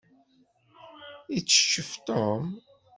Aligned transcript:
Itteccef 1.37 1.89
Tom. 2.07 2.41